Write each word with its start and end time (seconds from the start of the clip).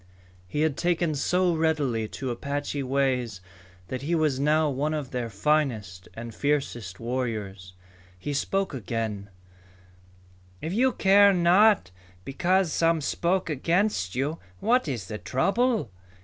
He 0.47 0.61
had 0.61 0.77
taken 0.77 1.13
so 1.13 1.53
readily 1.53 2.07
to 2.07 2.31
Apache 2.31 2.81
ways 2.81 3.39
that 3.89 4.01
he 4.01 4.15
was 4.15 4.39
now 4.39 4.67
one 4.67 4.95
of 4.95 5.11
their 5.11 5.29
finest 5.29 6.07
and 6.15 6.33
fiercest 6.33 6.99
warriors. 6.99 7.75
He 8.17 8.33
spoke 8.33 8.73
again: 8.73 9.29
"If 10.59 10.73
you 10.73 10.91
care 10.91 11.33
not 11.33 11.91
because 12.25 12.73
some 12.73 12.99
spoke 12.99 13.47
against 13.47 14.15
you, 14.15 14.39
what 14.59 14.87
is 14.87 15.05
the 15.07 15.19
trouble? 15.19 15.91